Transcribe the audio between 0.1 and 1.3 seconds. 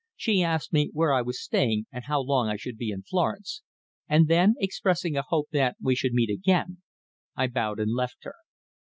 She asked me where I